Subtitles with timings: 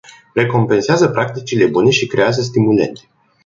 [0.33, 3.01] Recompensează practicile bune și creează stimulente.